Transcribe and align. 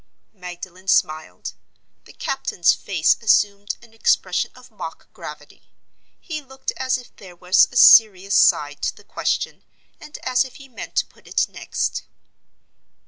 Magdalen 0.33 0.87
smiled. 0.87 1.53
The 2.05 2.13
captain's 2.13 2.73
face 2.73 3.15
assumed 3.21 3.77
an 3.83 3.93
expression 3.93 4.49
of 4.55 4.71
mock 4.71 5.13
gravity; 5.13 5.69
he 6.19 6.41
looked 6.41 6.71
as 6.75 6.97
if 6.97 7.15
there 7.17 7.35
was 7.35 7.67
a 7.71 7.75
serious 7.75 8.33
side 8.33 8.81
to 8.81 8.95
the 8.95 9.03
question, 9.03 9.63
and 9.99 10.17
as 10.23 10.43
if 10.43 10.55
he 10.55 10.67
meant 10.67 10.95
to 10.95 11.05
put 11.05 11.27
it 11.27 11.47
next. 11.47 12.01